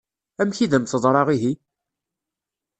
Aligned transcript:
Amek 0.41 0.57
i 0.59 0.65
d-am-teḍṛa 0.71 1.23
ihi? 1.35 1.53